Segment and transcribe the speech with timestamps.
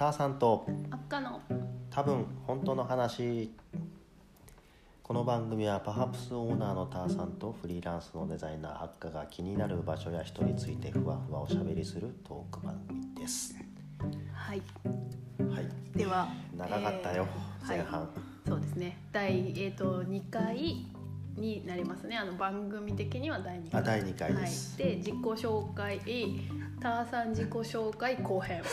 [0.00, 1.42] ターさんと赤の。
[1.90, 3.52] 多分本当の話
[5.02, 13.54] この番組はパハプスオーナーのターさんとフリーランスのデザイナーハッカが気になる場所や人についてふわふわおしゃべりするトーク番組です。
[14.32, 14.62] はい。
[15.54, 15.68] はい。
[15.94, 17.26] では長かったよ、
[17.60, 18.08] えー前半、
[18.48, 18.96] そうですね。
[19.12, 20.86] 第えっ、と2回
[21.36, 22.16] になりますね。
[22.16, 23.80] あの番組的には第2回。
[23.82, 26.00] あ第2回です、はい、で自己紹介
[26.80, 28.62] ターさん自己紹介後編。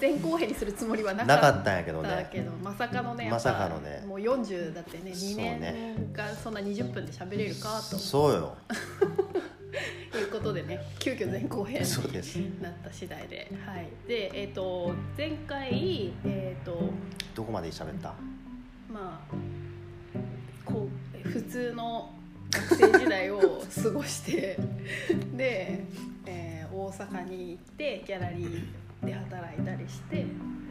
[0.00, 2.28] 前後編にするつもりはななかかっったんやけどたね。
[2.30, 4.04] けどまさかのねまさかのね。
[4.06, 5.94] もう40だってね2そうね。
[5.98, 7.98] 年がそんな20分で喋れるかと。
[7.98, 8.56] そうよ。
[10.14, 13.50] いうことでね急遽前後編になった次第で。
[13.66, 13.88] はい。
[14.06, 16.78] でえっ、と前回えっ、と
[17.34, 18.14] どこまで喋った？
[18.88, 19.34] まあ
[20.64, 20.88] こ
[21.24, 22.10] う普通の
[22.50, 23.40] 学生時代を
[23.82, 24.56] 過ごして
[25.34, 26.13] で、えー
[26.74, 30.26] 大阪に行ってギャラリーで働いたりして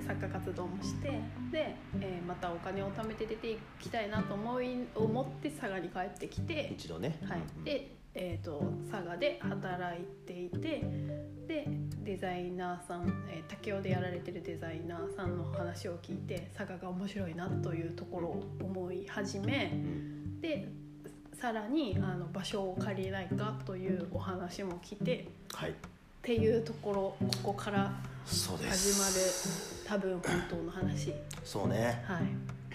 [0.06, 1.10] 作家活動もして
[1.52, 10.84] で、えーまたお金を貯めて出ていきたいなと思い思って佐賀に帰ってきて、一度ね、はい、で、えー、と佐賀で働いていて
[11.48, 11.68] で
[12.04, 20.42] デザイナーさん、えー武雄でやられてるデザイナーさんの話を聞いて佐賀が面白いなというところを思い始めうん。
[20.42, 20.68] で
[21.34, 25.74] さらにあの場所を借りないかというお話も来てはい
[26.24, 27.92] っていうところここから
[28.26, 28.34] 始
[28.72, 29.84] す。
[29.90, 31.14] まる多分本当の話。
[31.44, 32.02] そうね。
[32.08, 32.22] はい。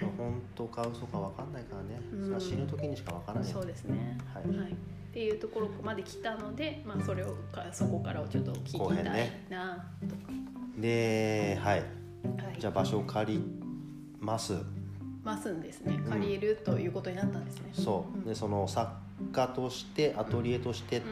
[0.03, 2.39] まあ本当か嘘か分かんないからね、うん。
[2.39, 3.51] 死ぬ時にしか分からない。
[3.51, 4.19] そうですね。
[4.35, 4.55] はい。
[4.55, 4.75] はい、っ
[5.15, 10.15] ていうところまで来たので、まあ、それをかそこからをちょっと聞後きたいなと。
[10.15, 10.31] か、
[10.77, 11.79] ではい。
[11.79, 11.85] は
[12.55, 13.43] い、じゃあ場所を借り
[14.21, 14.57] ます。
[15.25, 15.99] ますんですね。
[16.07, 17.71] 借りるということになったんですね。
[17.73, 18.25] そう、うん。
[18.27, 18.93] でその作
[19.33, 21.05] 家としてアトリエとしてっう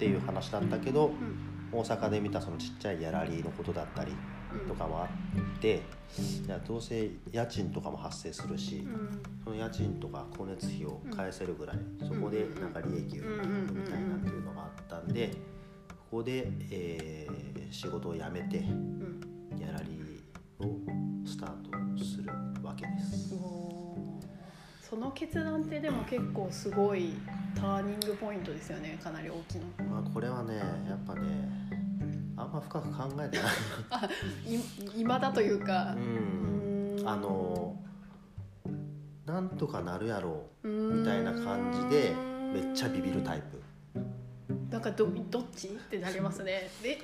[0.00, 4.12] ていう話だったけど、んうん大阪で見たそのちっちゃいギャラリーのことだったり
[4.52, 4.68] うん。
[4.68, 5.82] とかもあって、
[6.46, 9.22] いやどうせ家賃とかも発生するし、うん。
[9.44, 15.32] その家賃とか光熱費を返せるぐらい、そこでなんか利益をみたいなっていうのがあったんで
[15.88, 19.20] ここで、えー仕事を辞めてうん。
[19.56, 20.78] ギャラリーを
[21.26, 21.50] スター
[21.98, 22.30] トする
[24.88, 27.14] その決断ってでも結構すごい
[27.56, 29.84] ターニングポイントですよねかなり大きな。
[29.84, 31.22] まあこれはねやっぱね
[32.36, 33.46] あんま深く考えてない。
[33.90, 34.08] あ
[34.46, 35.98] い今だというかう。
[35.98, 37.76] うんあの
[39.26, 42.14] なんとかなるやろうみみたいな感じで
[42.54, 44.00] めっちゃビビるタイプ
[44.70, 45.66] なんかどどっち？
[45.66, 46.70] ってなりますね。
[46.80, 47.02] で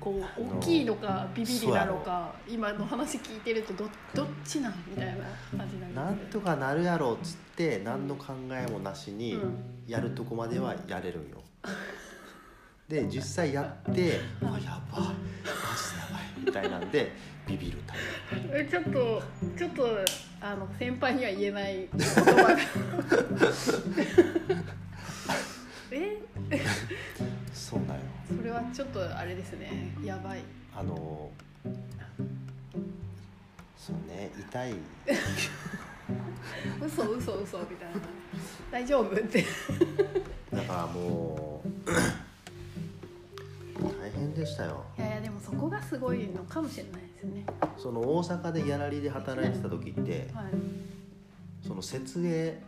[0.00, 6.16] こう大きいのかビビりなのか今の話聞いてるとどどっちなんみたいな感じになりますね。
[6.16, 9.80] なんとかなるやろうっつって何の考えもなしにうん。
[9.90, 11.42] やるとこまではやれるんよ。
[12.88, 17.12] で実際やって「あやばいマジでやばい」みたいなんで
[17.46, 17.98] ビビるタイ
[18.52, 19.22] えちょっと
[19.58, 19.98] ちょっと
[20.40, 22.56] あの先輩には言えない言葉が。
[25.90, 26.22] え？
[26.48, 26.56] プ
[27.70, 28.00] そうだよ。
[28.26, 29.94] それはちょっとあれですね。
[30.02, 30.40] やばい。
[30.76, 31.30] あの
[33.76, 34.74] そうね痛い。
[36.84, 38.00] 嘘嘘嘘みたいな。
[38.72, 39.44] 大丈夫って。
[40.52, 41.70] だからもう
[44.02, 44.84] 大変でしたよ。
[44.98, 47.46] いやいやでもそこがすごいのかもしれないですよね。
[47.78, 50.46] その大阪でギャラリーで働いてた時ってはい。
[51.64, 52.60] その設営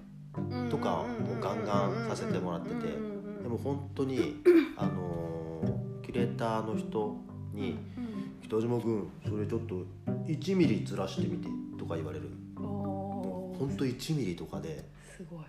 [0.71, 1.07] とかを
[1.41, 3.12] ガンガンさせてもらっててで
[3.53, 4.37] も本当に
[4.77, 7.17] あのーキュレーターの人
[7.55, 7.79] に
[8.43, 9.85] 「北島君それちょっと
[10.27, 11.49] 1ミリずらしてみて」
[11.79, 14.85] とか言われるうんお本当1ミリとかで
[15.17, 15.41] すごい。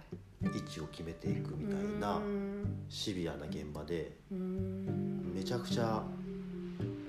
[0.44, 2.86] 位置を決めていくみたいなうん。
[2.90, 5.32] シビアな現場でうん。
[5.34, 6.04] めちゃくちゃ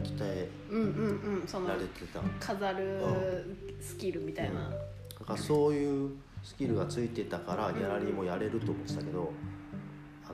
[0.04, 2.21] 鍛えうんうんうんそのられてた。
[2.38, 6.12] 飾るスキルみたいな、だからそういう
[6.43, 9.33] スキルがついてたからギャラリーもやれると思ってたけど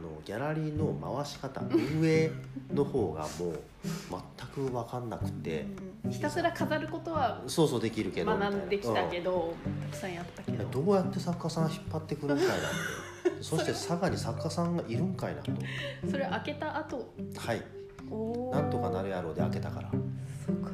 [0.00, 2.31] あのギャラリーの回し方運営
[2.73, 5.67] の方がもう全く分かんなくて。
[6.05, 6.11] うん。
[6.11, 9.55] ひたすら飾ることはそうそうできるけど学んできたけど、
[9.91, 10.64] たくさんやったけど。
[10.64, 10.70] うん。
[10.70, 12.64] どうやって作家さん引っ張ってくるんかいなって。
[13.44, 15.52] そして佐賀に作家さんがいるんかいなと。
[16.11, 17.12] それ開けた後？
[17.37, 17.62] はい。
[18.52, 19.91] なんとかなるやろうで開けたから、
[20.44, 20.70] そうか。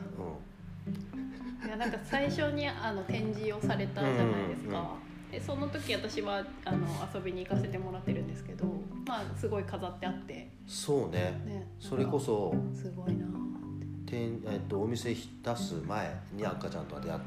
[1.62, 8.64] ういやなんか最初にあの展示をされたじゃないですか、うんうんうんでその時私はあの遊びに行かせてもらってるんですけど
[9.06, 10.34] まあすごい飾ってあって。
[10.34, 11.42] ん、そうね。
[11.44, 11.66] ね。
[11.78, 13.26] それこそすごいな
[14.06, 17.20] 店、えっと、お店出す前に赤ちゃんとは出会っ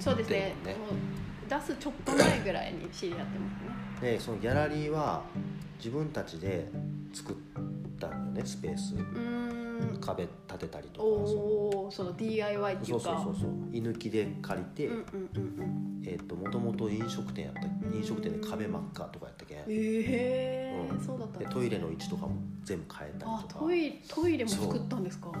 [0.00, 0.54] そうですね。
[1.48, 3.50] 出すちょっと前ぐらいに知り合ってま
[4.00, 4.12] すね。
[4.14, 5.22] てそのギャラリーは
[5.78, 6.68] 自分たちで
[7.12, 7.36] 作っ
[8.42, 8.94] たのねスペース。
[10.00, 13.50] 壁立てたりとかおおその DIY っていそううそうかそうそう。
[13.72, 17.62] 居抜きで借りて、うんうんうんえっ、ともともと飲食店やった
[17.96, 19.58] 飲食店で壁真っ赤とかやったけん。
[19.58, 21.00] うんええうん。
[21.04, 23.60] そうだったでトイレの位置とかも全部変えたりあとか。
[23.60, 25.32] トイトイレも作ったんですか？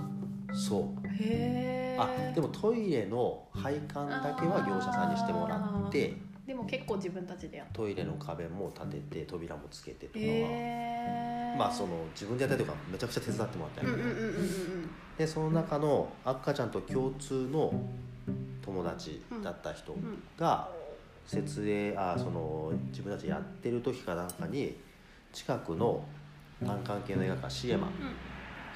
[0.54, 1.06] そう。
[1.08, 5.56] へえあでもトイレの配管だけは業者さんにしてもら
[5.88, 6.16] って
[6.46, 14.90] でも結構自分たちでやったトイレの壁も立てて扉もつけてとかは、へえまあその自分でやったりとかめちゃくちゃ手伝ってもらったんやけど、うんうんうんうんうん。
[15.16, 17.72] でその中の赤ちゃんと共通の
[18.62, 20.68] 友達だった人うんが
[21.26, 24.76] 設営あその自分たちやってる時かなんかに
[25.32, 26.04] 近くの
[26.64, 27.88] 単関系の映画館シエマ。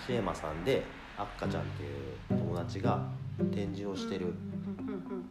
[0.04, 0.82] シエマさんで
[1.16, 3.00] 赤ちゃんっていう友達が
[3.50, 4.26] 展示をしてる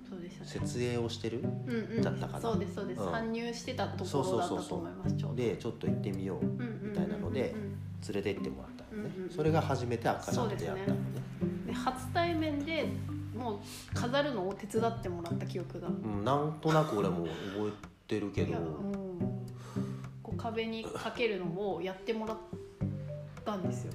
[0.09, 0.49] そうでしたね。
[0.49, 1.39] 設営をしてる？
[1.39, 2.01] うんうん。
[2.01, 2.41] だったかな？
[2.41, 3.11] そうですそうです、うん。
[3.11, 6.45] 参入してたところだったとそうそうそう思いますちょうどでちょっと行ってみよう。
[6.45, 7.55] うんうんうんうんみたいなので
[8.07, 11.01] 連れて行ってもらったのね、うんそれが初めて赤ちゃんと出会ったのね。
[11.67, 12.87] で初対面で
[13.35, 13.59] もう
[13.93, 15.87] 飾るのを手伝ってもらった記憶が。
[15.87, 18.49] うん、なんとなく俺も覚えてるけど。
[18.49, 18.71] いやもう
[20.23, 22.37] こう壁にかけるのをやってもらっ
[23.43, 23.93] たんですよ、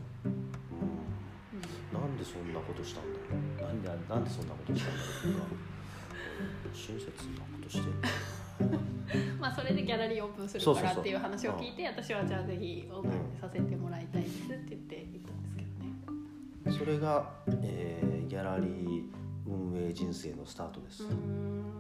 [2.21, 3.63] でそんなことしたんだろう。
[3.65, 5.35] なんでなんでそんなことしたんだろう。
[5.35, 7.89] とかうん親切なことして
[9.41, 15.63] まあそれでギャラリーオープンするからっていう話を聞いて私はじゃあぜひオープンさせてもらいたいですって言って行ったんですけ
[16.69, 16.79] どね。
[16.79, 17.31] それが、
[17.63, 19.03] えーギャラリー
[19.45, 21.03] 運営人生のスタートです、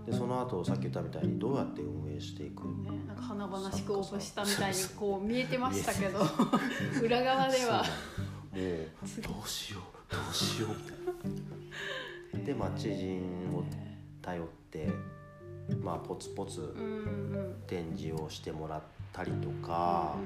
[0.04, 6.18] でその後さっき言ったみたいにどうやって運営していくね、なんか華々しくオープンしたみたいにこう見えてましたけど。
[7.04, 7.84] 裏側では。
[8.52, 10.70] もう どうしようどうしよう。
[10.70, 10.74] み
[12.34, 13.20] たいなでまあ知人
[13.54, 13.64] を
[14.22, 14.88] 頼って
[15.82, 20.16] まあポツポツうんうん展示をしてもらったりとか、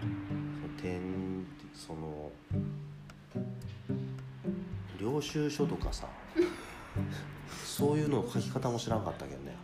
[0.00, 2.30] その展その
[4.98, 6.06] 領収書とかさ
[7.64, 9.56] そういうの書き方も知らんかったけどね。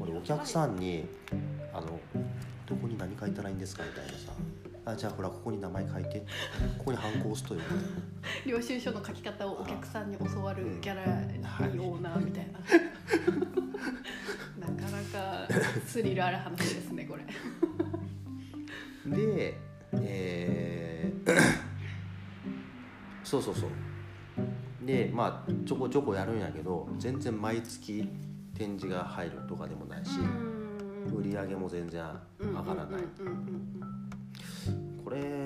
[0.00, 1.06] 俺お客さんに
[1.74, 1.98] 「あの
[2.66, 4.32] どこに何書いたらいいんですか?」みたいなさ
[4.84, 6.24] 「あじゃあほらここに名前書いて。
[6.78, 7.78] ここにハンコ押すとよ」みたい
[8.52, 12.58] な領収書の書き方をお客さんに教わるギャラリーオーナーみたいな、
[14.66, 15.48] なかなか
[15.86, 17.24] スリルある話ですねこれ。
[19.06, 19.58] で
[19.92, 21.40] えー
[23.22, 23.70] そうそうそう。
[24.86, 28.08] でまあちょこちょこやるんやけど全然毎月
[28.54, 30.18] 展示が入るとかでもないし
[31.14, 32.02] 売り上げも全然
[32.38, 33.02] 上がらない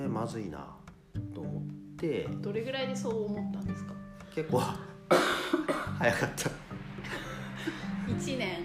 [0.05, 0.67] れまずいな
[1.33, 1.63] と思っ
[1.97, 2.25] て。
[2.25, 3.93] うんどれぐらいでそう思ったんですか？
[4.33, 4.59] 結構
[5.99, 6.49] 早かった。
[8.11, 8.63] 1年。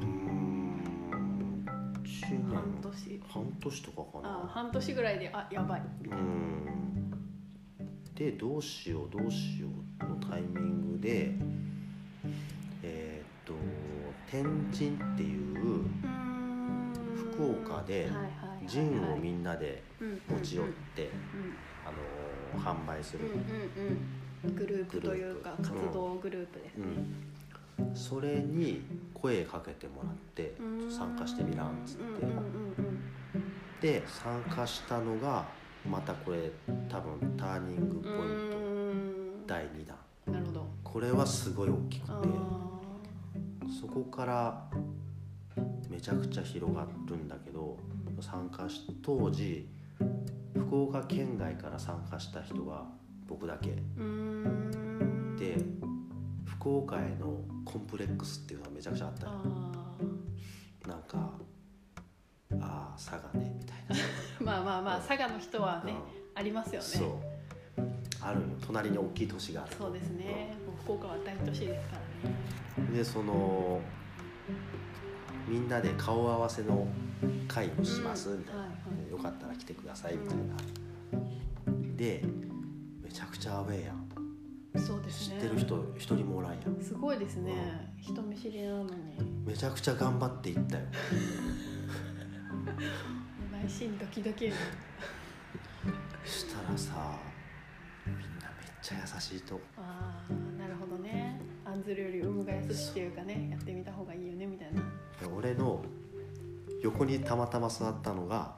[0.00, 1.64] うーん
[2.02, 2.42] 1年。
[2.48, 3.22] 半年。
[3.28, 5.82] 半年とかかあな半年ぐらいであやばい。
[6.02, 6.52] みたいなうん。
[8.14, 9.68] でどうしようどうしよ
[10.00, 11.32] うのタイミングで
[12.82, 13.54] えーっと
[14.30, 15.84] 天神っていう
[17.32, 18.08] 福岡で
[18.66, 19.82] ジンをみんなで
[20.28, 21.10] 持ち寄って
[21.84, 21.92] あ
[22.60, 23.30] の販売する、
[24.54, 26.70] グループというか活動グループで。
[26.70, 26.84] すね
[27.78, 28.82] うん、それに
[29.14, 30.90] 声かけてもらってうん。
[30.90, 31.96] 参加してみらんっつっ
[33.80, 35.46] て、で参加したのが
[35.88, 36.50] またこれ
[36.88, 39.96] 多分ターニングポイント、第2弾。
[40.26, 40.66] なるほど。
[40.84, 42.22] これはすごい大きくてあ
[43.80, 44.70] そこから
[45.88, 47.76] めちゃくちゃ広がるんだけど
[48.22, 49.68] 参加し当時
[50.54, 52.84] 福岡県外から参加した人が
[53.28, 53.70] 僕だけ。
[55.36, 55.56] で
[56.44, 59.26] 福岡へのコンプレックスっていうのがめちゃくちゃあった。
[60.88, 61.32] なんか
[62.60, 63.98] ああ佐賀ねみたいな、ー
[64.44, 65.98] まあまあまあ佐賀の人はねうん。
[66.34, 66.86] ありますよね。
[66.86, 67.08] そう。
[68.20, 68.46] あるよ。
[68.64, 69.76] 隣に大きい都市がある。
[69.76, 72.36] そうですねもう福岡は大都市ですからね
[72.78, 73.80] うんでその
[75.48, 76.86] みんなで顔合わせの
[77.48, 78.62] 会をしますみたいな、
[79.10, 80.56] よかったら来てくださいみたいな、
[81.96, 82.24] で
[83.02, 84.02] めちゃくちゃアウェーやん
[84.80, 85.36] そうですね。
[85.36, 86.82] 知ってる人一人もおらんやん。
[86.82, 87.92] すごいですね。
[88.00, 88.90] 人見知りなのに。
[89.46, 90.84] めちゃくちゃ頑張っていったよ。
[93.52, 94.46] 内心ドキドキ
[96.24, 97.18] したらさ
[98.06, 99.60] みんなめっちゃ優しいと。
[99.76, 101.38] ああなるほどね。
[101.66, 104.80] 案ずるより有無が優しっていうかねやってみた方がいいよねみたいな、
[105.26, 105.82] 俺の
[106.82, 108.56] 横にたまたま座ったのが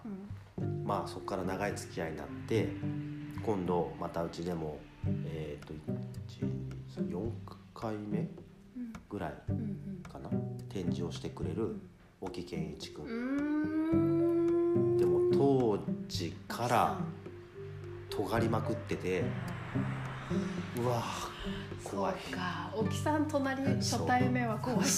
[0.57, 2.69] うん、まあそこから長い付き合いになって
[3.45, 4.79] 今度またうちでも
[5.27, 5.75] えっ、と
[7.01, 7.29] 4
[7.75, 8.93] 回目うん。
[9.09, 10.03] ぐらいうん。
[10.11, 10.31] かな。
[10.69, 11.77] 展示をしてくれる
[12.21, 13.05] 沖健一君。
[13.05, 14.97] うん。
[14.97, 15.79] でも当
[16.09, 16.97] 時から
[18.11, 19.25] 尖りまくってて
[20.77, 21.03] うわ
[21.83, 22.15] 怖い。
[22.25, 22.71] そうか。
[22.75, 24.89] 沖さん隣初対面は怖いかも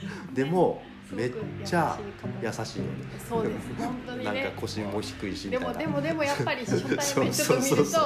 [0.34, 1.32] でもめっ
[1.64, 1.98] ちゃ
[2.42, 2.82] 優優しい
[3.28, 3.74] そうです。
[3.78, 8.02] 本当になんかね腰も低いしみでもでもでもやっぱり初対面 ちょっと見るとそうそうそう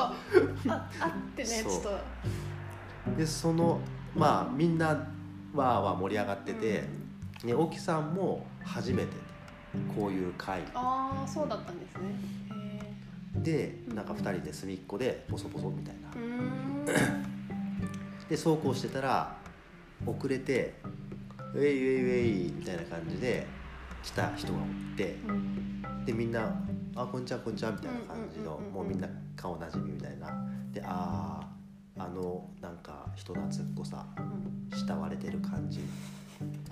[0.68, 1.72] ああってねちそう。
[1.74, 3.16] ょっと。
[3.16, 3.80] でその
[4.14, 6.84] まあみんなわーわー盛り上がってて、
[7.44, 9.08] ね、沖さんも初めて
[9.96, 10.60] こういう会。
[10.74, 12.02] ああそうだったんですね。
[13.36, 16.10] へでなんか2人で隅っこでボソボソみたいな。
[18.28, 19.34] でそうこうしてたら
[20.06, 20.74] 遅れて
[21.54, 23.46] 「ウェイウェイウェイ」みたいな感じで
[24.02, 24.66] 来た人がおっ
[24.96, 26.04] てうん。
[26.04, 26.52] でみんな
[26.96, 30.26] 「あこんにちはこんにちは」みたいな感じのもうみんな顔なじみみたいな。
[30.72, 31.40] であ
[31.98, 34.68] ああのなんか人懐っこさうん。
[34.70, 35.80] 慕われてる感じ。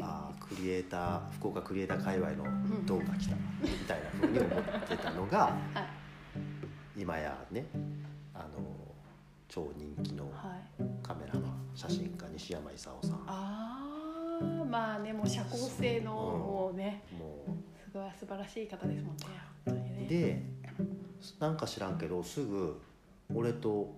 [0.00, 2.44] あークリエイター福岡クリエイター界隈の
[2.86, 4.52] ドンが来たみたいなふうに思っ
[4.88, 5.38] てたのが
[5.74, 5.80] は
[6.96, 7.00] い。
[7.00, 7.66] 今やね
[8.34, 8.46] あの
[9.46, 10.82] 超人気のはい。
[11.02, 13.89] カメラマン写真家西山勲さん
[14.44, 19.24] まあねもう社交性のもうねもすごい素晴らしい方ですもんね
[19.64, 20.06] 本当にね。
[20.06, 20.42] うで
[21.38, 22.80] なんか知らんけどすぐ
[23.34, 23.94] 俺と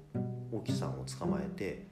[0.51, 1.87] 沖さんを捕まえて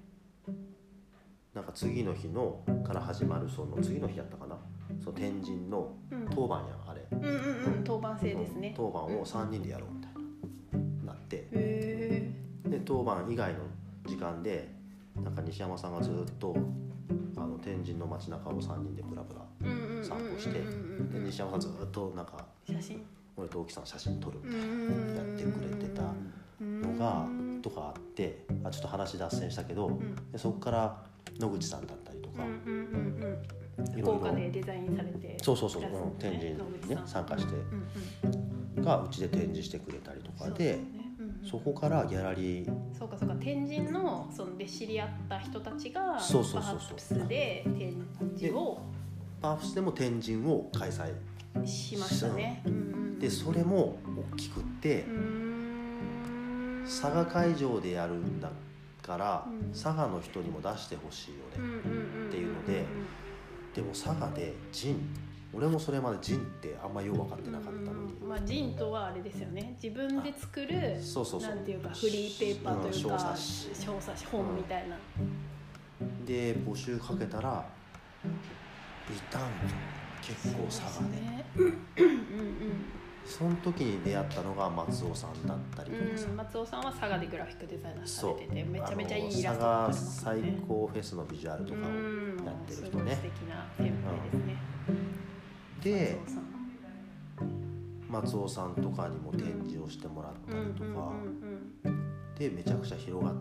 [1.54, 4.56] なんか次の日のから始まるその次の日やったかな？
[5.02, 6.28] その天神のうん。
[6.28, 7.06] 当番やんあれ。
[7.10, 8.74] うんうんうん当番制ですね。
[8.76, 10.12] 当番を3人でやろうみたい
[11.04, 11.46] ななって。
[11.50, 13.60] で当番以外の
[14.06, 14.79] 時間で
[15.24, 16.54] なんか西山さんがずっと
[17.36, 19.40] あの天神の街中を3人でブラブラ
[20.02, 22.44] 散歩してで西山さんずっとなんか
[23.36, 26.02] 俺と沖さん写真撮るみたいうんなやってくれてた
[26.60, 27.26] のが
[27.62, 31.02] とかあってあちょっと話脱線したけどうんでそこから
[31.38, 32.44] 野口さんだったりとか
[34.32, 37.54] でデザインされてそうそうそう、いらっしゃるうん、天神にね参加して
[38.82, 40.78] がうちで展示してくれたりとかで
[41.42, 46.78] そこからギャラリーそうかそうか天神のそので知り合った人たちがそうそうそうそう。
[46.78, 47.94] パハプスで展
[48.36, 48.80] 示を
[49.40, 52.62] パーフスでも天神を開催しましたね。
[53.18, 53.98] でそれも
[54.32, 55.04] 大きくって
[56.84, 58.50] 佐賀会場でやるんだ
[59.02, 59.72] からうん。
[59.72, 61.78] 佐賀の人にも出してほしいよね
[62.28, 62.84] っていうので
[63.74, 65.14] でも佐賀でジン
[65.52, 68.12] 俺もそれまでジンってあんまよう分かってなかったのに。
[68.20, 68.28] うん。
[68.28, 69.76] まあジンとはあれですよね。
[69.82, 71.50] 自分で作るそうそうそう。
[71.50, 73.74] なんていうかフリーペーパーというかうん小冊子。
[73.74, 74.96] 小冊子本みたいな、
[76.24, 77.66] で募集かけたら
[78.24, 79.46] いたんよ
[80.22, 81.44] 結構佐賀でね。
[81.56, 81.74] うんうん
[83.22, 86.26] その時に出会ったのが松尾さんだったりとかさ。
[86.30, 93.04] うん、松尾さんは佐賀でグラフィックデザイナーされててめちゃめちゃいいイラストが佐賀最ね高フェスのビジュアルとかをうんやってるす人ね。
[93.04, 94.49] ごい素敵な先輩ですね、
[95.82, 96.18] で
[98.08, 101.12] 松尾さんとかにも展示をしてもらったりとか。
[102.38, 103.34] でめちゃくちゃ広がっ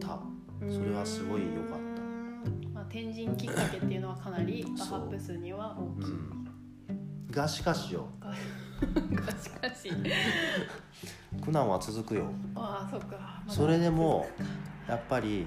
[0.00, 0.18] た。
[0.60, 7.30] それはすごい良かっうんまあ、天神きっかけっていうのはかなりバハップスには大きい、たうん。
[7.30, 8.06] がしかしよ。
[8.20, 8.32] が
[9.38, 9.90] しかし。
[11.44, 12.26] 苦難は続くよ。
[12.54, 13.52] ああそっか、まだ。
[13.52, 14.26] それでも
[14.88, 15.46] やっぱり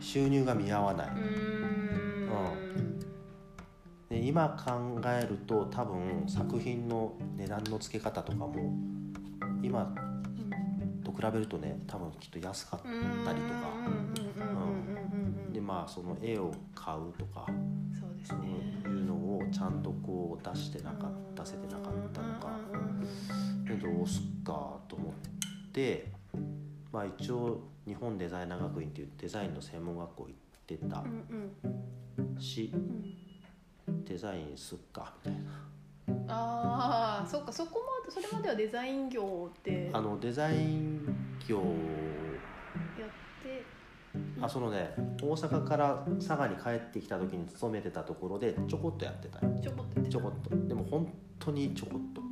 [0.00, 1.08] 収入が見合わない。
[1.08, 2.28] うーん
[4.08, 8.72] で今考えると多分作品の値段の付け方とかも
[9.62, 9.94] 今
[11.04, 13.68] と比べるとね多分きっと安かったりとか。
[13.86, 15.52] うん。
[15.52, 17.46] でまあその絵を買うとか
[17.98, 18.48] そうですね
[18.84, 19.82] いうのをちゃん。
[19.82, 22.50] とこう出してなかった出せてなかったのか
[23.66, 25.12] でどうすっかと思っ
[25.72, 26.12] て
[26.92, 30.34] まあ一応日本デザイナー学院っていうデザインの専門学校行っ
[30.66, 31.52] てたうん。
[32.26, 32.38] うん。
[32.72, 33.27] うん。
[34.08, 35.50] デザインすっかみたいな。
[36.28, 39.52] ああそっかそこまでそれまではデザイン業っ
[39.92, 41.06] あのデザイン
[41.46, 41.64] 業て
[44.40, 49.52] あそのね大阪から佐賀に帰ってきた時に勤めてたところでちょこっとやってたよ。
[49.62, 50.56] ちょこっとやってちょこっと。
[50.68, 52.30] でも本当にちょこっと、うん、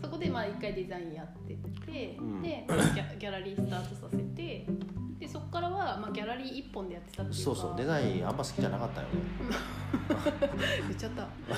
[0.00, 2.40] そこでまあ一回デザインやってて、うん。
[2.42, 4.66] でギャギャラリースタートさせて
[5.56, 7.44] からはまあギャラリー一本でやってたっていうか。
[7.44, 9.14] そうそうデザインあんま好きじゃなかったよね。
[10.88, 11.26] 言っちゃった。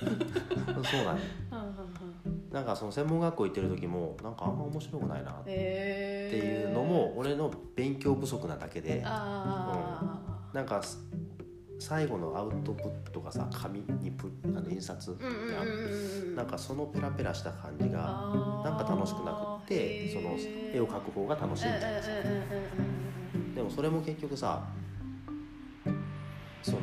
[0.00, 2.50] そうなんようんうんうん。
[2.50, 9.02] なんかその専門学校行ってる時もなんかあんま面白くないなっていうのも俺の勉強不足なだけで。
[9.04, 10.18] あ
[10.52, 10.82] なんか
[11.78, 15.16] 最後のアウトプットがさ紙にプあの印刷
[16.36, 17.98] なんかそのペラペラした感じが
[18.62, 20.36] なんか楽しくなくってその
[20.74, 22.02] 絵を描く方が楽しいみたいな。
[22.02, 22.10] さ
[23.54, 24.62] でもそれも結局さ
[26.62, 26.78] その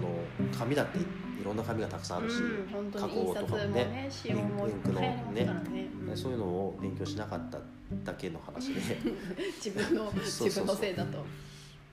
[0.57, 1.07] 紙だっていろ
[1.47, 5.87] ろんな紙がたくさんあるし、うん、加工とかもねねインクの流行りますからね。
[6.07, 6.17] うん。
[6.17, 7.59] そういうのを勉強しなかった
[8.03, 8.81] だけの話で。
[9.63, 11.25] 自分の 自分のせいだと。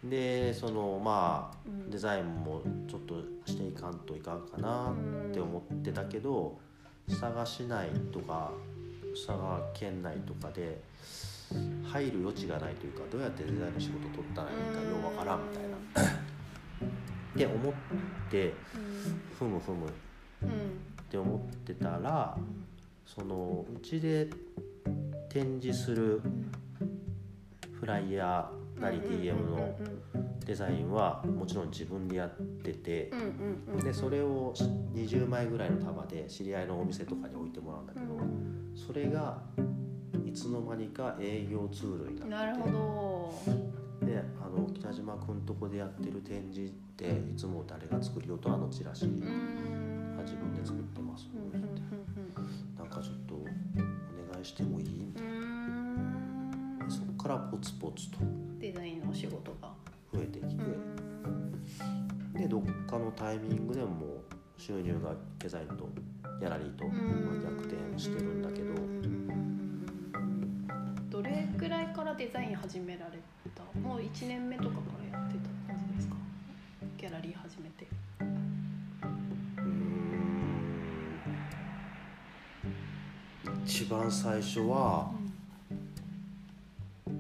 [0.02, 1.90] でそのまあうん。
[1.90, 6.58] デザインもちょっとしていかんといかんかなって思ってたけど
[7.08, 8.50] 佐賀市内とか
[9.14, 10.82] 佐賀県内とかで
[11.84, 15.60] 入る余地がないというかどうやってデザインの仕事取ったらいいかようわからんみた
[16.02, 16.10] いな。
[17.34, 17.72] って思っ
[18.30, 18.52] て
[19.38, 19.86] ふむふむ。
[19.86, 19.90] っ
[20.42, 20.50] うん。
[21.10, 22.36] て思ってたら
[23.06, 24.28] そのうちで
[25.28, 26.20] 展示する
[27.78, 29.76] フライヤーなり DM の
[30.44, 32.30] デザインはもちろん自分でやっ
[32.62, 33.10] てて
[33.82, 34.52] でそれを
[34.94, 38.06] 20枚ぐらいの束で知り合いのお店とかに置いてもらうんだけど
[38.86, 39.60] それがい
[40.34, 43.54] つの間にか営業ツールにななるってほど。
[44.00, 49.06] てであの北島君とこでやってる展示っていつも誰が作るよとあのチラシ。
[49.06, 50.20] うーん。
[50.24, 51.28] 自分で作ってます。
[51.34, 51.74] うんうんうん
[52.76, 53.44] なんかちょっとお
[54.32, 54.86] 願いしてもいい？
[55.04, 56.90] みたいな。
[56.90, 58.24] そっからポツポツと。
[58.24, 59.72] んデザインのお仕事が。
[60.12, 60.62] 増えてきて。
[62.34, 62.40] うん。
[62.40, 65.88] でどっかのタイミングでもう収入がデザインと
[66.40, 67.42] ギャラリーとうん。
[67.42, 68.80] 逆転してるんだけどど
[72.14, 73.18] からデザイン始められ
[73.54, 73.62] た。
[73.80, 74.80] もう1年目とかか
[75.12, 76.14] らやってた感じですか？
[76.96, 77.86] ギャラリー始めて。
[78.20, 79.64] うー
[83.60, 83.64] ん。
[83.64, 85.10] 一番最初は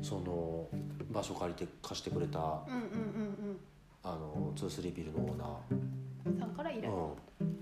[0.00, 0.68] その
[1.10, 2.52] 場所借りて貸してくれたうんうんう
[3.52, 3.58] ん
[4.02, 5.48] あの23ビルのオーナー。
[6.26, 6.92] うんさんから依頼。
[7.40, 7.56] うん、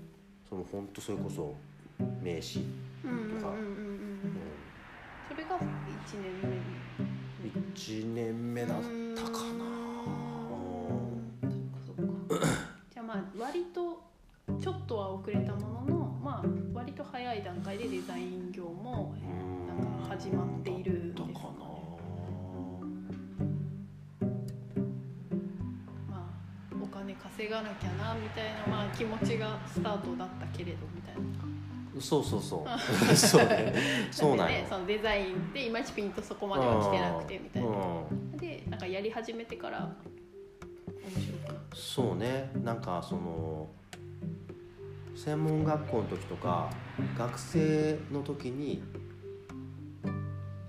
[0.47, 1.55] その本当それこそ
[2.21, 2.59] 名刺、
[3.03, 3.53] うんうんうんうんうんとか
[5.29, 5.61] それが1
[6.21, 6.61] 年目に
[7.73, 8.77] 1年目だっ
[9.15, 9.65] たかな、
[12.91, 13.99] じゃあまあ割と
[14.61, 21.51] ちょっとは遅れたもののまあ割と早い段階でデザイン業もうんなんか始まっているんですだったかな
[26.07, 31.21] まあお金稼がなきゃなみたいな、まあ、気持ちがスタートだったけれどみたいな
[31.99, 32.79] そうそうそう。
[33.15, 33.73] そうね。
[34.11, 37.69] そうなんねそのデザインでいまいちピンとそこまでは来てなくてみたいな。
[37.69, 38.37] うん。
[38.37, 39.95] でなんかやり始めてから
[41.03, 41.33] 面白
[41.73, 42.51] そうね。
[42.63, 43.67] なんかその
[45.15, 46.69] 専門学校の時とか
[47.17, 48.81] 学生の時に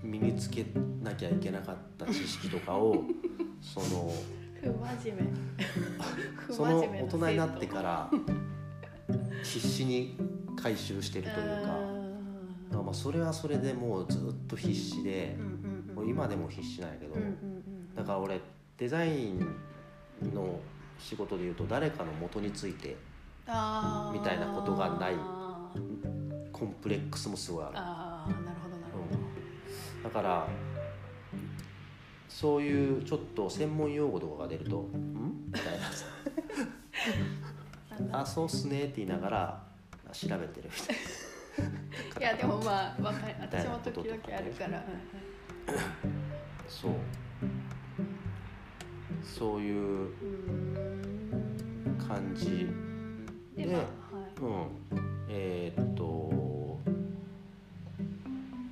[0.03, 0.65] 身につけ
[1.01, 3.03] なきゃいけなかった知識とかを
[3.61, 4.13] その
[4.61, 5.55] 不真面目。
[6.47, 8.11] 不その真面目な大人になってから
[9.43, 10.17] 必死に
[10.65, 11.43] 回収してるというか。
[11.43, 11.69] だか
[12.71, 15.37] らまあそれはそれでもうずっと必死で
[15.95, 17.13] う今でも必死なんやけど。
[17.95, 18.41] だから俺
[18.75, 19.39] デザイン
[20.33, 20.59] の
[20.97, 22.97] 仕事でいうと誰かの元について
[23.45, 25.13] みたいなことがない。
[26.51, 27.73] コンプレックスもすごいある。
[27.75, 28.93] あーなるほどなる
[30.03, 30.47] だから
[32.27, 35.85] そういうちょっと専門用語とかが出ると「ん?」みたいな。
[35.91, 36.05] さ
[37.97, 39.63] ほどなん「だあそうっすね」って言いながら
[40.11, 40.69] 調べてる。
[40.69, 40.85] み
[42.13, 42.95] たいいやでもまあ
[43.41, 44.83] 私も時々あるから、な
[46.67, 46.91] そう。
[49.23, 50.11] そういう
[51.97, 52.67] 感じ。
[53.55, 54.29] ででまあはい。
[54.41, 54.67] うん
[55.29, 56.55] えーっと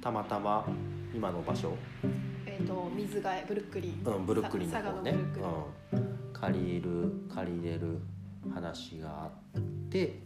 [0.03, 0.65] たまたま
[1.13, 1.77] 今の場所、
[2.45, 5.15] えっ、と水がブルックリン、うん、ブルックリンの方ね、う
[5.95, 8.01] ん、借りる借りれる
[8.53, 10.19] 話があって、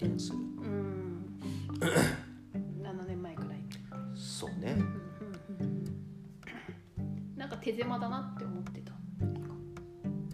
[0.00, 0.38] えー移転する。
[0.38, 1.38] うん、
[2.82, 3.58] 7年前くらい、
[4.14, 4.72] そうね。
[4.72, 5.72] うんうん
[6.98, 8.92] うん、なんか手狭だなって思ってた、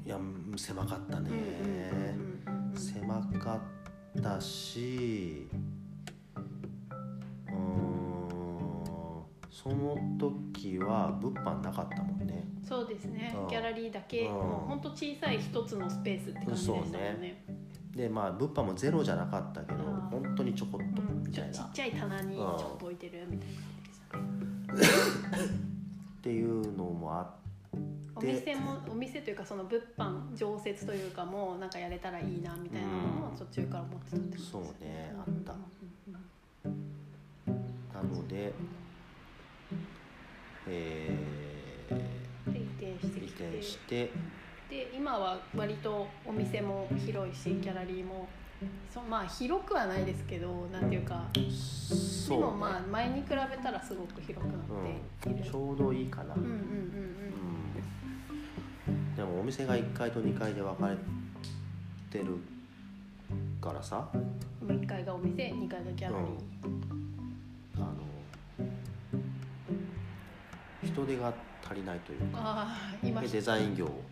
[0.04, 3.56] いやうん狭かったね、うんうんうんうん狭か
[4.18, 5.48] ったし
[7.46, 7.94] うーん
[9.50, 12.44] その時は物販なかったもんね。
[12.62, 13.34] そうですね。
[13.36, 13.48] うん。
[13.48, 14.34] ギャラリーだけ、うん。
[14.34, 17.63] もうほんと小さい一つのスペースって感じでしたもんそうねね
[17.94, 20.00] でまあ物販もゼロじゃなかったけどうん。
[20.22, 21.52] 本当にちょこっとうんみたいな。
[21.52, 24.94] ちょちっちゃい棚にちょっと置いてるみたいな感じでね。
[26.18, 27.26] っていうのもあっ
[28.16, 35.52] おで店もお店というかその物販常設というかもなんかやれたらいいなみたいなのもうん途中から思ってたってことですそうねあった。
[35.52, 35.58] うん
[37.94, 38.52] なので
[40.66, 41.16] え
[42.48, 43.44] で移転してー移きて。
[43.44, 44.10] 転して
[44.70, 48.28] で今は割とお店も広いしギャラリーも。
[48.88, 51.40] そまあ広くはないですけどなんていうかで
[52.36, 54.58] もまあ前に比べたらすごく広くなっ
[55.20, 56.54] ている、ちょうどいいかな、うんうんうん
[58.88, 59.16] うん。
[59.16, 60.96] でもお店が1階と2階で分かれ
[62.10, 62.38] てる
[63.60, 64.08] からさ。
[64.64, 66.30] 1階がお店2階がギャラリー、
[67.76, 67.86] あの
[70.82, 72.68] 人手が足りないというか
[73.32, 74.04] デザイン業を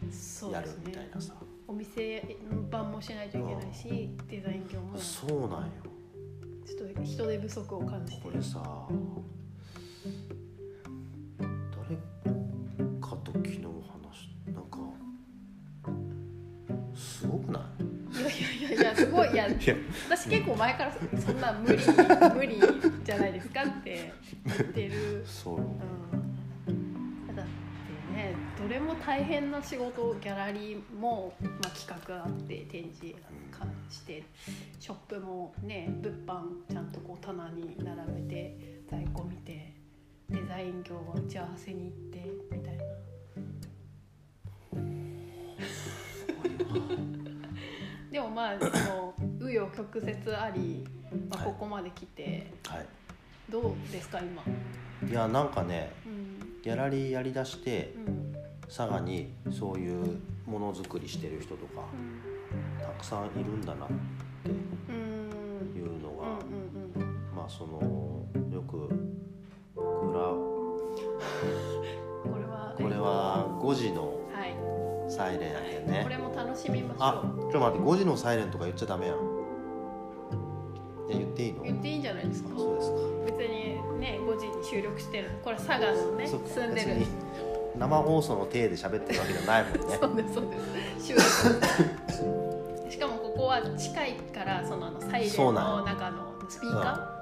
[0.53, 1.35] やるみたいなさ。
[1.69, 2.23] お店
[2.71, 4.99] 番もしないといけないしデザイン業も。
[4.99, 5.93] ちそうなんよ。
[6.83, 8.23] ょっと人手不足を感じて。
[8.23, 8.61] これさ
[11.39, 11.97] 誰
[13.01, 13.65] かと昨日話
[14.17, 14.79] しなんか
[16.95, 17.83] すごくない？
[18.63, 19.33] いやいやいやすごい。
[19.33, 19.47] いや
[20.09, 21.79] 私結構前からそんな無理
[22.35, 22.61] 無理
[23.05, 24.13] じゃないですかって
[24.45, 25.65] 言ってる、 そうよ。
[26.13, 26.22] うん、
[28.73, 33.15] れも大変な仕事ギャラリーも、まあ、企画があって展示
[33.51, 34.25] かして
[34.81, 39.75] ショップもね物販ちゃんとこう棚に並べて在庫見て
[40.31, 42.83] デザイン業は打ち合わせに行ってみたいな。
[48.11, 50.87] でもまあその紆余曲折あり、
[51.31, 51.47] まあ、はい。
[51.47, 52.87] ここまで来てはい。
[53.51, 54.43] どうですか今、
[55.11, 56.63] いやなんかねうん。
[56.63, 58.22] ギャラリーやりだしてうん
[58.75, 61.83] 佐賀にそういうものづくりしてる人とか
[62.81, 63.93] たくさんいるんだなって
[64.89, 64.95] うん。
[65.77, 66.25] いうのが、
[67.37, 67.83] まあその
[68.51, 68.89] よく
[69.77, 69.85] 裏こ
[72.39, 74.57] れはこれは5時のはい、
[75.13, 76.01] サイレンやけんね。
[76.03, 79.17] これも楽しみましあょちょっと待って5時のサイレンとか言っちゃダメやん。
[79.17, 79.19] い
[81.13, 81.61] や言っていいの？
[81.61, 82.49] う言っていいんじゃないですか。
[82.57, 82.97] そうですか。
[83.27, 85.31] 別にね5時に収録してる。
[85.45, 85.85] これ佐賀の
[86.17, 86.89] ね住んでる
[87.83, 89.99] 生放送の体で喋ってるわけじゃないもんね。
[90.01, 92.91] そうですそうです。
[92.91, 97.22] しかもここは近いからそのあのサイレンの中のスピーカー、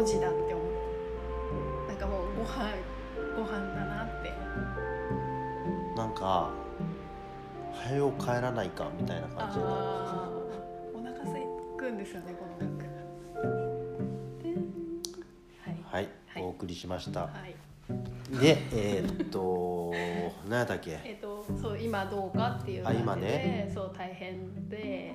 [0.00, 2.72] 5時だって思うなんかもうご飯
[3.36, 4.32] ご飯だなって
[5.94, 6.50] なんか
[7.74, 9.64] 早よ帰らないかみたいな感じで。
[9.64, 10.30] ああ
[10.94, 11.34] お腹空
[11.76, 12.80] くんですよねこの曲
[15.64, 16.42] はいはい、はい。
[16.42, 17.54] お送りしましたはい
[18.40, 19.92] でえーっと
[20.48, 20.98] 何やったっけ？
[21.04, 25.12] えっ、とそう今どうかっていう感じで、ねそう大変で。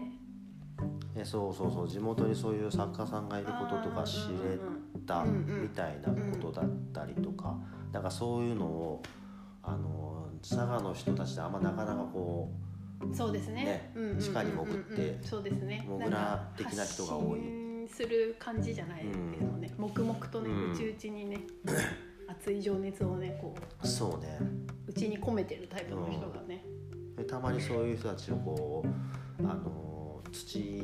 [1.18, 1.88] えそうそうそう。
[1.88, 4.60] 地元にそういう作家さんがいることとか知れ
[5.06, 5.62] たうんうん。
[5.64, 7.58] みたいなことだったりとか
[7.92, 9.04] なんかそういうのを
[9.64, 12.52] あの佐賀の人たちであんまなかなかこ
[13.14, 13.66] そうですね。
[13.66, 14.24] ねうんうんうんうんうん。
[14.24, 15.86] 地下に潜ってそうですね。
[15.88, 17.66] モグラ的な人が多い。
[17.88, 20.72] する感じじゃないですよね、黙々とねうん。
[20.72, 21.42] 内々にね
[22.28, 24.40] 熱い情熱をねこうそうね。
[24.88, 26.66] う内に込めてるタイプの人がね、
[27.16, 28.84] でたまにそういう人たちをこ
[29.40, 30.82] うあの土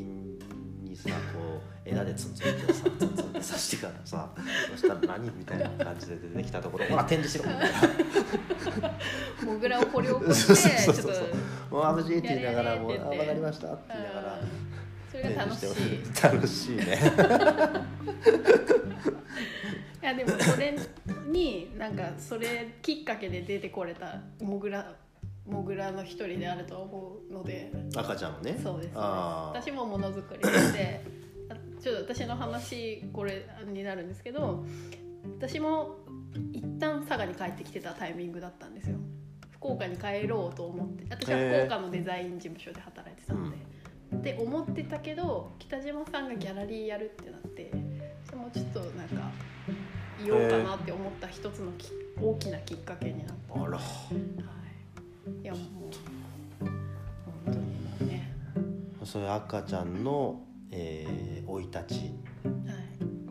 [0.91, 4.29] にさこう枝でツンツンってさツンツンって刺してからさ
[4.71, 6.85] そしたら何みたいな感じで出てきたところ。
[6.91, 8.93] ほら展示しろみたいな
[9.43, 11.13] モグラを掘り起こ そうしてそうそう。
[11.13, 11.29] ちょっ
[11.69, 14.71] ともう眩しいって言いながらもう「あやれやれって言って分かりました」って言いながらうん
[15.11, 16.23] それが楽しい。
[16.23, 16.85] 楽しいね。
[20.01, 20.75] いやでもそれ
[21.27, 24.95] になんかそれきっかけで出てこれたモグラ
[25.45, 27.71] モグラの一人であると思うので。
[27.95, 28.51] 赤ちゃんのね。
[28.51, 28.63] そうです。
[28.63, 29.59] そうですあー。
[29.59, 31.01] 私もものづくりして。
[31.49, 34.63] あちょっと私の話これになるんですけど
[35.39, 35.97] 私も
[36.53, 38.97] 一旦佐賀に帰ってきてたタイミングだったんですよ。
[39.51, 41.05] 福岡に帰ろうと思って。
[41.09, 43.57] 私は福岡のデザイン事務所で働いてたので、
[44.15, 47.71] って思ってたけど北島さんがギャラリーやるってなって。
[48.25, 49.29] それもちょっとなんか
[50.23, 53.77] 言おうかなって思った一つのき大きなきっかけになった、はあら。
[53.77, 53.81] い、
[55.43, 55.61] いやもう
[56.61, 56.71] 本
[57.45, 57.63] 当にも
[58.01, 58.33] うね。
[59.03, 62.13] そういう赤ちゃんのえー生い立ち。
[62.43, 62.49] は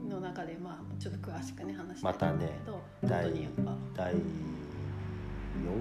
[0.07, 2.48] い、の中でまあちょっと詳しくね話してまたね
[3.03, 3.50] 第
[3.94, 4.20] 第4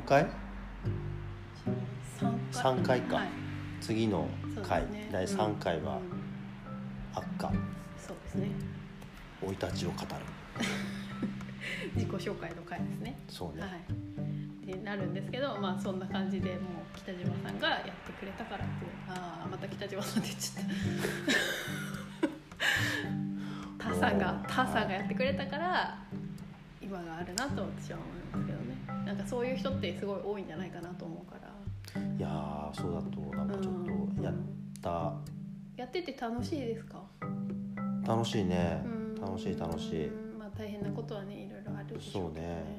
[0.05, 0.25] 回？
[2.17, 3.27] 三3回か、はい、
[3.81, 4.27] 次の
[4.63, 5.09] 回、ね。
[5.11, 6.19] 第3回はうんうん。
[7.13, 7.51] 赤。
[7.97, 8.51] そうですね。
[9.41, 10.05] 生い立ちを語る。
[11.95, 13.17] 自己紹介の回ですね。
[13.27, 13.71] そうね、はい
[14.71, 16.59] ってなるんですけどまあそんな感じでもう
[16.97, 20.65] 北島さんがやってくれたからってああまた北島さんって言っちゃっ
[23.79, 23.85] た。
[23.89, 25.97] タさんがタさんがやってくれたから
[26.81, 29.05] 今があるなと私は思いますけどね。
[29.05, 31.49] なんかそういう人ってすごい多いんじゃないかなと思うから。
[32.01, 33.85] いやーそうだとなんかちょっ
[34.17, 34.33] とやっ
[34.81, 35.13] た。
[35.77, 37.01] やってて楽しいですか？
[38.05, 38.81] 楽しいね。
[38.85, 39.15] うん。
[39.15, 40.07] 楽しい楽しい。
[40.07, 40.37] うん。
[40.37, 42.63] まあ大変なことはねいろいろあるでしょうけどそうね。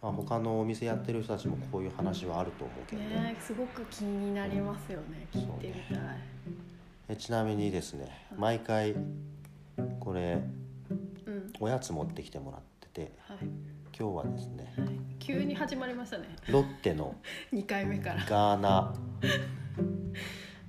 [0.00, 3.02] まあ、他のお店やってる人たちもこういう話はあると思うけど。
[3.02, 5.26] ねねすごく気になりますよね。
[5.32, 6.06] 聞いてみたい、
[7.08, 8.94] えちなみにですね毎回
[9.98, 10.40] これ
[11.26, 11.52] うん。
[11.60, 13.38] おやつ持ってきてもらっててはい、
[13.98, 16.28] 今日はですねはい、急に始まりましたね。
[16.48, 17.16] ロッテの
[17.52, 18.24] 2回目から。
[18.24, 18.94] ガーナ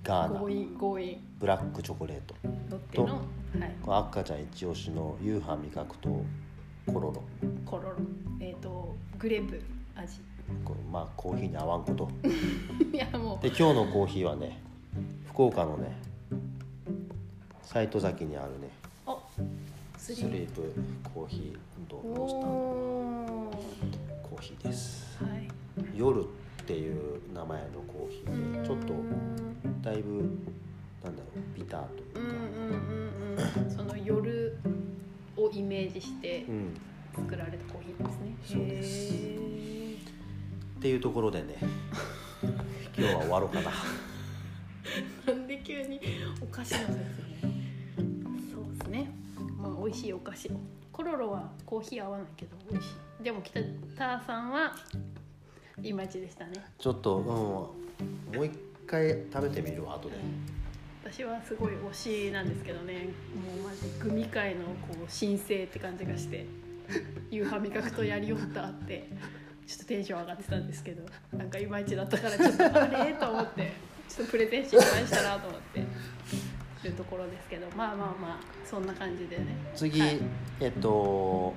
[0.03, 0.39] ガーナ。
[0.39, 1.23] 強引強引。
[1.37, 2.35] ブラックチョコレート
[2.69, 3.05] ロッテの、
[3.87, 6.23] はい、赤ちゃん一押しの夕飯味覚と
[6.91, 7.23] コロロ。
[7.65, 7.95] コロロ。
[8.39, 9.61] えっ、とグレープ。
[9.95, 10.19] 味。
[10.65, 12.09] これまあコーヒーに合わんこと。
[12.91, 13.43] いやもう。
[13.43, 14.59] で今日のコーヒーはね
[15.27, 15.95] 福岡のね
[17.61, 18.69] 斎藤崎にあるね。
[19.05, 19.17] あ
[19.97, 20.73] ススリープ
[21.13, 24.29] コーヒーおロースター。
[24.29, 25.19] コーヒーです。
[25.23, 25.47] ーはい。
[25.95, 26.27] 夜っ
[26.65, 28.93] ていう名前のコーヒーでちょっと
[29.83, 30.21] だいぶ
[31.03, 33.71] なんだろうビターとうんいううんかうんうん。
[33.71, 34.57] その夜
[35.43, 36.73] をイメージしてうん。
[37.15, 38.37] 作られたコーヒーですね。
[38.43, 39.13] そうです。
[39.13, 39.95] へ
[40.79, 41.57] っていうところでね。
[42.97, 43.71] 今日は終わろうかな。
[45.25, 45.99] ーなんで急に
[46.41, 46.95] お菓子の説明
[48.53, 49.11] そうですね。
[49.57, 50.49] まあ美味しいお菓子。
[50.91, 53.23] コロロはコーヒー合わないけど美味しい。
[53.23, 53.59] でも北
[53.97, 54.73] 田さんは
[55.81, 56.53] いまいちでしたね。
[56.77, 60.15] ちょっと、うん、もう一回食べてみるわ後で
[61.11, 63.09] 私はすごい推しなんですけどね。
[63.33, 66.45] もうマジグミ界のこう新星って感じがして
[67.31, 69.09] 夕飯味覚とやりよったって
[69.65, 71.03] ちょっとテンション上がってたんですけど
[71.35, 73.13] なんかいまいちだったからちょっとあれ？
[73.13, 73.71] と思って
[74.07, 75.83] ちょっとプレゼン失敗したなと思って
[76.83, 79.45] るところですけどまあまあまあそんな感じでね。
[79.75, 80.19] 次、はい。
[80.59, 81.55] えっと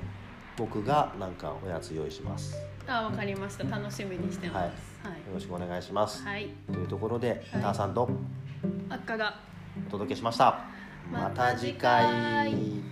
[0.57, 2.55] 僕がなんかおやつ用意します。
[2.55, 3.65] よあわかりました。
[3.65, 5.07] 楽しみにしてます。
[5.07, 5.21] はい。
[5.33, 7.75] ろしくお願いします、はい、というところで、はい。
[7.75, 8.09] さんと
[8.89, 9.41] 赤が。
[9.89, 10.65] お届けしました
[11.11, 11.29] また。
[11.29, 12.92] また次回。